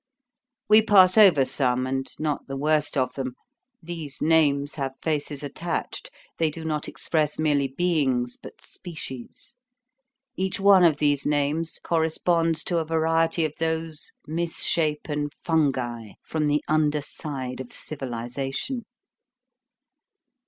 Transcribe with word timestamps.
We 0.67 0.81
pass 0.81 1.15
over 1.15 1.45
some, 1.45 1.85
and 1.85 2.11
not 2.17 2.47
the 2.47 2.57
worst 2.57 2.97
of 2.97 3.13
them. 3.13 3.35
These 3.83 4.19
names 4.19 4.73
have 4.73 4.97
faces 5.03 5.43
attached. 5.43 6.09
They 6.39 6.49
do 6.49 6.65
not 6.65 6.87
express 6.87 7.37
merely 7.37 7.67
beings, 7.67 8.35
but 8.35 8.61
species. 8.63 9.57
Each 10.35 10.59
one 10.59 10.83
of 10.83 10.97
these 10.97 11.23
names 11.27 11.77
corresponds 11.83 12.63
to 12.63 12.79
a 12.79 12.83
variety 12.83 13.45
of 13.45 13.53
those 13.59 14.11
misshapen 14.25 15.29
fungi 15.43 16.13
from 16.23 16.47
the 16.47 16.63
under 16.67 17.01
side 17.01 17.59
of 17.61 17.71
civilization. 17.71 18.87